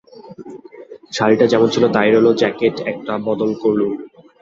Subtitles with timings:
[1.11, 3.91] শাড়িটা যেমন ছিল তাই রইল, জ্যাকেট একটা বদল করলুম।